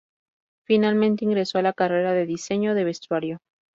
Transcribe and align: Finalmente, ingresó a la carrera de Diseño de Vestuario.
Finalmente, 0.65 1.25
ingresó 1.25 1.59
a 1.59 1.61
la 1.61 1.73
carrera 1.73 2.13
de 2.13 2.25
Diseño 2.25 2.73
de 2.73 2.85
Vestuario. 2.85 3.37